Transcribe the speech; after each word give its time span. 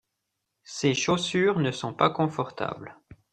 ces 0.63 0.95
chaussures 0.95 1.59
ne 1.59 1.69
sont 1.69 1.93
pas 1.93 2.09
confortables. 2.09 2.97